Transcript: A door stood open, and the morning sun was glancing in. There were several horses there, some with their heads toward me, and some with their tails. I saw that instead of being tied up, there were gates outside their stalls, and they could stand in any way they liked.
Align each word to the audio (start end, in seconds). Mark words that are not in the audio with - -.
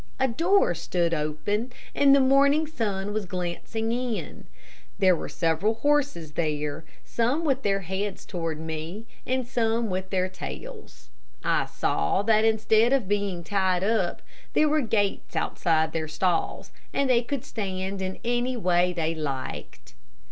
A 0.19 0.27
door 0.27 0.73
stood 0.73 1.13
open, 1.13 1.71
and 1.93 2.15
the 2.15 2.19
morning 2.19 2.65
sun 2.65 3.13
was 3.13 3.27
glancing 3.27 3.91
in. 3.91 4.45
There 4.97 5.15
were 5.15 5.29
several 5.29 5.75
horses 5.75 6.31
there, 6.31 6.83
some 7.05 7.45
with 7.45 7.61
their 7.61 7.81
heads 7.81 8.25
toward 8.25 8.59
me, 8.59 9.05
and 9.27 9.45
some 9.45 9.91
with 9.91 10.09
their 10.09 10.27
tails. 10.27 11.09
I 11.43 11.67
saw 11.67 12.23
that 12.23 12.43
instead 12.43 12.93
of 12.93 13.07
being 13.07 13.43
tied 13.43 13.83
up, 13.83 14.23
there 14.53 14.67
were 14.67 14.81
gates 14.81 15.35
outside 15.35 15.91
their 15.93 16.07
stalls, 16.07 16.71
and 16.91 17.07
they 17.07 17.21
could 17.21 17.45
stand 17.45 18.01
in 18.01 18.17
any 18.25 18.57
way 18.57 18.93
they 18.93 19.13
liked. 19.13 19.93